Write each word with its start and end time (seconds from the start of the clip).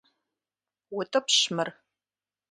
УтӀыпщ 0.97 1.37
мыр! 1.55 1.69